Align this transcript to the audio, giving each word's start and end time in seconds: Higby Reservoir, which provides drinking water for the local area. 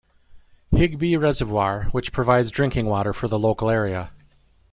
Higby 0.71 1.15
Reservoir, 1.15 1.83
which 1.91 2.11
provides 2.11 2.49
drinking 2.49 2.87
water 2.87 3.13
for 3.13 3.27
the 3.27 3.37
local 3.37 3.69
area. 3.69 4.09